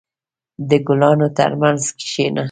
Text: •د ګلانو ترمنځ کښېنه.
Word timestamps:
•د 0.69 0.71
ګلانو 0.87 1.27
ترمنځ 1.37 1.81
کښېنه. 1.99 2.39